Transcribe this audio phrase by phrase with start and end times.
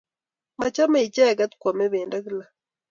[0.59, 2.45] Machame icheket kwame pendo gila